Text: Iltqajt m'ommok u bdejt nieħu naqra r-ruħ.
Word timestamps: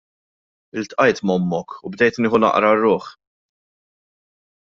Iltqajt 0.79 1.21
m'ommok 1.29 1.75
u 1.83 1.91
bdejt 1.93 2.19
nieħu 2.23 2.39
naqra 2.45 2.73
r-ruħ. 2.73 3.05